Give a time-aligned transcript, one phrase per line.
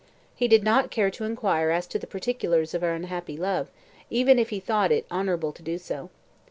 [0.33, 3.69] He did not care to inquire as to the particulars of her unhappy love,
[4.09, 6.09] even if he had thought it honourable to do so.